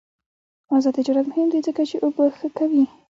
آزاد 0.75 0.93
تجارت 0.99 1.25
مهم 1.31 1.47
دی 1.51 1.59
ځکه 1.67 1.81
چې 1.89 1.95
اوبه 2.05 2.25
ښه 2.37 2.47
کوي. 2.57 2.83